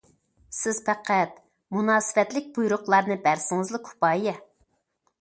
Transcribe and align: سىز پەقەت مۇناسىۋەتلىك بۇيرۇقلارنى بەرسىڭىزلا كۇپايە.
سىز 0.59 0.79
پەقەت 0.87 1.35
مۇناسىۋەتلىك 1.77 2.51
بۇيرۇقلارنى 2.57 3.21
بەرسىڭىزلا 3.31 3.85
كۇپايە. 3.91 4.39